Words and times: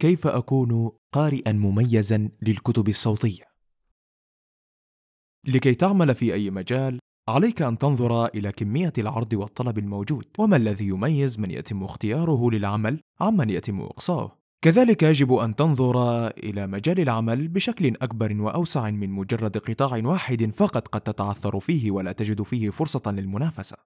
كيف 0.00 0.26
أكون 0.26 0.90
قارئا 1.14 1.52
مميزا 1.52 2.28
للكتب 2.42 2.88
الصوتية؟ 2.88 3.44
لكي 5.46 5.74
تعمل 5.74 6.14
في 6.14 6.34
أي 6.34 6.50
مجال 6.50 6.98
عليك 7.28 7.62
أن 7.62 7.78
تنظر 7.78 8.26
إلى 8.26 8.52
كمية 8.52 8.92
العرض 8.98 9.32
والطلب 9.32 9.78
الموجود 9.78 10.24
وما 10.38 10.56
الذي 10.56 10.86
يميز 10.86 11.38
من 11.38 11.50
يتم 11.50 11.84
اختياره 11.84 12.50
للعمل 12.50 13.00
عمن 13.20 13.50
يتم 13.50 13.80
إقصاؤه 13.80 14.38
كذلك 14.64 15.02
يجب 15.02 15.32
أن 15.32 15.56
تنظر 15.56 16.26
إلى 16.28 16.66
مجال 16.66 17.00
العمل 17.00 17.48
بشكل 17.48 17.86
أكبر 17.86 18.40
وأوسع 18.40 18.90
من 18.90 19.10
مجرد 19.10 19.58
قطاع 19.58 20.00
واحد 20.04 20.50
فقط 20.54 20.88
قد 20.88 21.00
تتعثر 21.00 21.60
فيه 21.60 21.90
ولا 21.90 22.12
تجد 22.12 22.42
فيه 22.42 22.70
فرصة 22.70 23.02
للمنافسة 23.06 23.76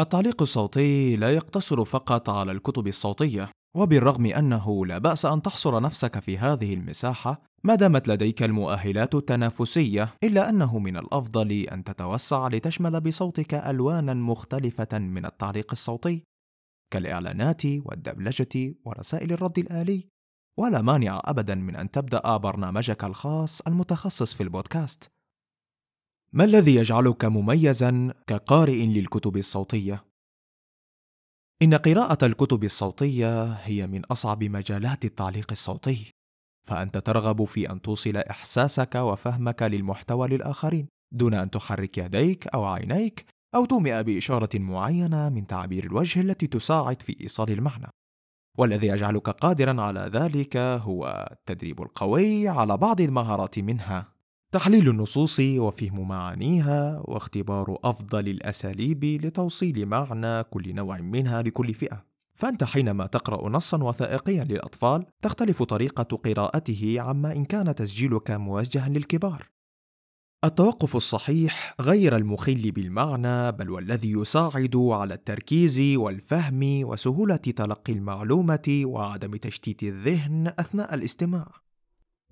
التعليق 0.00 0.42
الصوتي 0.42 1.16
لا 1.16 1.34
يقتصر 1.34 1.84
فقط 1.84 2.30
على 2.30 2.52
الكتب 2.52 2.86
الصوتية 2.86 3.50
وبالرغم 3.76 4.26
أنه 4.26 4.86
لا 4.86 4.98
بأس 4.98 5.24
أن 5.24 5.42
تحصر 5.42 5.80
نفسك 5.80 6.18
في 6.18 6.38
هذه 6.38 6.74
المساحة 6.74 7.42
ما 7.64 7.74
دامت 7.74 8.08
لديك 8.08 8.42
المؤهلات 8.42 9.14
التنافسية 9.14 10.14
إلا 10.24 10.48
أنه 10.48 10.78
من 10.78 10.96
الأفضل 10.96 11.52
أن 11.52 11.84
تتوسع 11.84 12.48
لتشمل 12.48 13.00
بصوتك 13.00 13.54
ألوانا 13.54 14.14
مختلفة 14.14 14.98
من 14.98 15.26
التعليق 15.26 15.72
الصوتي 15.72 16.22
كالإعلانات 16.92 17.62
والدبلجة 17.66 18.74
ورسائل 18.84 19.32
الرد 19.32 19.58
الآلي. 19.58 20.08
ولا 20.58 20.82
مانع 20.82 21.20
أبدا 21.24 21.54
من 21.54 21.76
أن 21.76 21.90
تبدأ 21.90 22.36
برنامجك 22.36 23.04
الخاص 23.04 23.60
المتخصص 23.60 24.34
في 24.34 24.42
البودكاست. 24.42 25.10
ما 26.32 26.44
الذي 26.44 26.74
يجعلك 26.74 27.24
مميزا 27.24 28.14
كقارئ 28.26 28.86
للكتب 28.86 29.36
الصوتية؟ 29.36 30.11
إن 31.62 31.74
قراءة 31.74 32.26
الكتب 32.26 32.64
الصوتية 32.64 33.52
هي 33.52 33.86
من 33.86 34.04
أصعب 34.04 34.44
مجالات 34.44 35.04
التعليق 35.04 35.46
الصوتي 35.50 36.10
فأنت 36.66 36.98
ترغب 36.98 37.44
في 37.44 37.70
أن 37.70 37.82
توصل 37.82 38.16
إحساسك 38.16 38.94
وفهمك 38.94 39.62
للمحتوى 39.62 40.28
للآخرين 40.28 40.88
دون 41.12 41.34
أن 41.34 41.50
تحرك 41.50 41.98
يديك 41.98 42.46
أو 42.46 42.64
عينيك 42.64 43.24
أو 43.54 43.64
تومئ 43.64 44.02
بإشارة 44.02 44.58
معينة 44.58 45.28
من 45.28 45.46
تعبير 45.46 45.84
الوجه 45.84 46.20
التي 46.20 46.46
تساعد 46.46 47.02
في 47.02 47.16
إيصال 47.20 47.50
المعنى. 47.50 47.88
والذي 48.58 48.86
يجعلك 48.86 49.28
قادرا 49.28 49.82
على 49.82 50.10
ذلك 50.14 50.56
هو 50.56 51.28
التدريب 51.32 51.82
القوي 51.82 52.48
على 52.48 52.76
بعض 52.76 53.00
المهارات 53.00 53.58
منها. 53.58 54.12
تحليل 54.52 54.88
النصوص 54.88 55.40
وفهم 55.40 56.08
معانيها 56.08 57.02
واختبار 57.04 57.78
أفضل 57.84 58.28
الأساليب 58.28 59.04
لتوصيل 59.04 59.86
معنى 59.86 60.44
كل 60.44 60.74
نوع 60.74 60.98
منها 61.00 61.42
لكل 61.42 61.74
فئة. 61.74 62.04
فأنت 62.34 62.64
حينما 62.64 63.06
تقرأ 63.06 63.48
نصا 63.48 63.82
وثائقيا 63.82 64.44
للأطفال 64.44 65.06
تختلف 65.22 65.62
طريقة 65.62 66.16
قراءته 66.16 66.96
عما 66.98 67.32
إن 67.32 67.44
كان 67.44 67.74
تسجيلك 67.74 68.30
موجها 68.30 68.88
للكبار. 68.88 69.48
التوقف 70.44 70.96
الصحيح 70.96 71.74
غير 71.80 72.16
المخل 72.16 72.70
بالمعنى 72.70 73.52
بل 73.52 73.70
والذي 73.70 74.10
يساعد 74.10 74.76
على 74.76 75.14
التركيز 75.14 75.80
والفهم 75.96 76.84
وسهولة 76.84 77.36
تلقي 77.36 77.92
المعلومة 77.92 78.82
وعدم 78.84 79.36
تشتيت 79.36 79.82
الذهن 79.82 80.52
أثناء 80.58 80.94
الاستماع. 80.94 81.62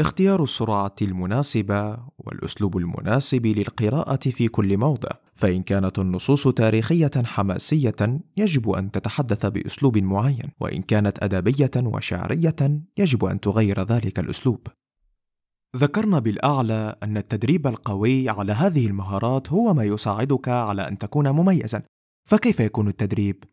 اختيار 0.00 0.42
السرعة 0.42 0.94
المناسبة 1.02 1.98
والأسلوب 2.18 2.76
المناسب 2.76 3.46
للقراءة 3.46 4.30
في 4.30 4.48
كل 4.48 4.76
موضع 4.76 5.08
فإن 5.34 5.62
كانت 5.62 5.98
النصوص 5.98 6.48
تاريخية 6.48 7.10
حماسية 7.24 8.20
يجب 8.36 8.70
أن 8.70 8.90
تتحدث 8.90 9.46
بأسلوب 9.46 9.98
معين 9.98 10.50
وإن 10.60 10.82
كانت 10.82 11.22
أدبية 11.22 11.70
وشعرية 11.76 12.80
يجب 12.98 13.24
أن 13.24 13.40
تغير 13.40 13.82
ذلك 13.82 14.18
الأسلوب. 14.18 14.66
ذكرنا 15.76 16.18
بالأعلى 16.18 16.96
أن 17.02 17.16
التدريب 17.16 17.66
القوي 17.66 18.28
على 18.28 18.52
هذه 18.52 18.86
المهارات 18.86 19.52
هو 19.52 19.74
ما 19.74 19.84
يساعدك 19.84 20.48
على 20.48 20.88
أن 20.88 20.98
تكون 20.98 21.30
مميزا. 21.30 21.82
فكيف 22.28 22.60
يكون 22.60 22.88
التدريب؟ 22.88 23.44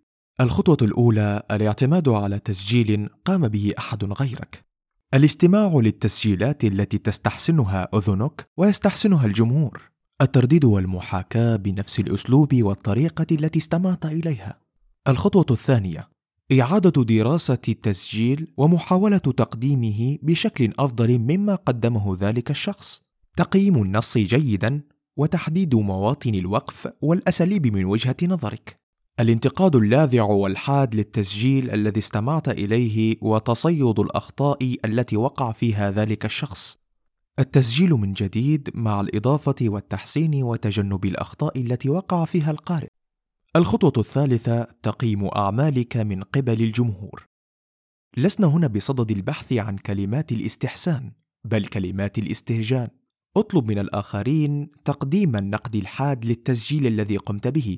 الخطوة 0.42 0.78
الأولى 0.82 1.44
الاعتماد 1.52 2.10
على 2.10 2.40
تسجيل 2.40 3.10
قام 3.26 3.48
به 3.48 3.74
أحد 3.78 4.04
غيرك. 4.04 4.67
الاستماع 5.14 5.72
للتسجيلات 5.74 6.64
التي 6.64 6.98
تستحسنها 6.98 7.88
أذنك 7.94 8.50
ويستحسنها 8.58 9.26
الجمهور. 9.26 9.82
الترديد 10.22 10.66
والمحاكاة 10.66 11.56
بنفس 11.56 12.00
الأسلوب 12.00 12.64
والطريقة 12.64 13.26
التي 13.32 13.60
استمعت 13.60 14.06
إليها. 14.06 14.60
الخطوة 15.08 15.46
الثانية 15.52 16.10
إعادة 16.62 17.04
دراسة 17.04 17.58
التسجيل 17.68 18.54
ومحاولة 18.58 19.18
تقديمه 19.18 20.18
بشكل 20.22 20.74
أفضل 20.80 21.20
مما 21.20 21.56
قدمه 21.56 22.18
ذلك 22.20 22.52
الشخص. 22.52 23.02
تقييم 23.38 23.82
النص 23.82 24.18
جيدا 24.18 24.82
وتحديد 25.18 25.76
مواطن 25.76 26.36
الوقف 26.36 26.88
والأساليب 27.02 27.68
من 27.68 27.86
وجهة 27.86 28.18
نظرك. 28.24 28.80
الانتقاد 29.20 29.76
اللاذع 29.76 30.24
والحاد 30.24 30.96
للتسجيل 30.96 31.72
الذي 31.72 32.00
استمعت 32.00 32.50
إليه 32.50 33.16
وتصيد 33.22 34.00
الأخطاء 34.00 34.78
التي 34.86 35.18
وقع 35.18 35.52
فيها 35.52 35.92
ذلك 35.92 36.26
الشخص. 36.26 36.78
التسجيل 37.40 37.90
من 37.90 38.14
جديد 38.14 38.70
مع 38.74 39.02
الإضافة 39.02 39.56
والتحسين 39.62 40.44
وتجنب 40.44 41.06
الأخطاء 41.06 41.62
التي 41.62 41.90
وقع 41.90 42.26
فيها 42.26 42.52
القارئ. 42.52 42.88
الخطوة 43.56 43.94
الثالثة 43.98 44.64
تقييم 44.84 45.26
أعمالك 45.26 45.98
من 45.98 46.24
قبل 46.24 46.62
الجمهور. 46.64 47.26
لسنا 48.18 48.48
هنا 48.48 48.68
بصدد 48.68 49.12
البحث 49.12 49.54
عن 49.54 49.78
كلمات 49.78 50.32
الاستحسان 50.32 51.12
بل 51.46 51.68
كلمات 51.68 52.18
الاستهجان. 52.18 52.88
اطلب 53.38 53.68
من 53.68 53.80
الآخرين 53.80 54.72
تقديم 54.86 55.36
النقد 55.36 55.76
الحاد 55.76 56.26
للتسجيل 56.26 56.88
الذي 56.88 57.18
قمت 57.18 57.48
به. 57.48 57.78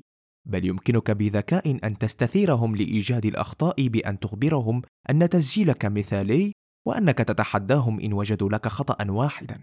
بل 0.49 0.65
يمكنك 0.65 1.11
بذكاء 1.11 1.79
أن 1.83 1.97
تستثيرهم 1.97 2.75
لإيجاد 2.75 3.25
الأخطاء 3.25 3.87
بأن 3.87 4.19
تخبرهم 4.19 4.81
أن 5.09 5.29
تسجيلك 5.29 5.85
مثالي 5.85 6.53
وأنك 6.87 7.17
تتحداهم 7.17 7.99
إن 7.99 8.13
وجدوا 8.13 8.49
لك 8.49 8.67
خطأ 8.67 9.11
واحدا. 9.11 9.59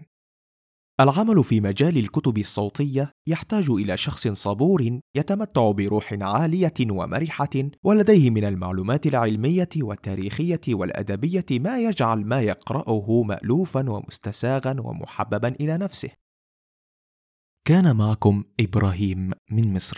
العمل 0.99 1.43
في 1.43 1.61
مجال 1.61 1.97
الكتب 1.97 2.37
الصوتية 2.37 3.11
يحتاج 3.27 3.69
إلى 3.69 3.97
شخص 3.97 4.27
صبور 4.27 4.99
يتمتع 5.15 5.71
بروح 5.71 6.13
عالية 6.21 6.73
ومرحة 6.89 7.49
ولديه 7.83 8.29
من 8.29 8.43
المعلومات 8.43 9.07
العلمية 9.07 9.69
والتاريخية 9.77 10.61
والأدبية 10.69 11.45
ما 11.51 11.79
يجعل 11.79 12.25
ما 12.25 12.41
يقرأه 12.41 13.23
مالوفا 13.23 13.89
ومستساغا 13.89 14.75
ومحببا 14.79 15.47
إلى 15.47 15.77
نفسه. 15.77 16.09
كان 17.67 17.95
معكم 17.95 18.43
إبراهيم 18.59 19.31
من 19.51 19.73
مصر. 19.73 19.97